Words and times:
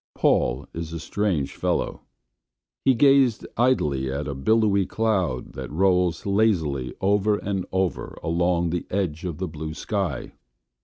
Paul 0.15 0.65
is 0.73 0.93
a 0.93 0.99
strange 0.99 1.53
fellow. 1.55 2.01
He 2.83 2.95
gazed 2.95 3.45
idly 3.55 4.11
at 4.11 4.27
a 4.27 4.33
billowy 4.33 4.81
white 4.81 4.89
cloud 4.89 5.53
that 5.53 5.69
rolls 5.69 6.25
lazily 6.25 6.95
over 7.01 7.37
and 7.37 7.67
over 7.71 8.17
along 8.23 8.71
the 8.71 8.87
edge 8.89 9.25
of 9.25 9.37
the 9.37 9.47
blue 9.47 9.75
sky. 9.75 10.31